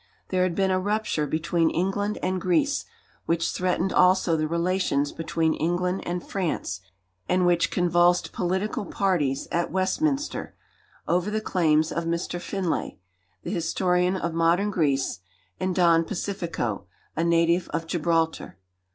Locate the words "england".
1.69-2.17, 5.53-6.01